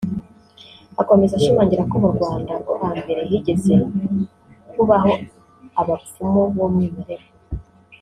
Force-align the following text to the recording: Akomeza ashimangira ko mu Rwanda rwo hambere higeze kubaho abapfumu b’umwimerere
Akomeza 1.01 1.33
ashimangira 1.35 1.83
ko 1.89 1.95
mu 2.03 2.09
Rwanda 2.15 2.51
rwo 2.61 2.73
hambere 2.81 3.21
higeze 3.31 3.73
kubaho 4.71 5.11
abapfumu 5.81 6.41
b’umwimerere 6.55 7.25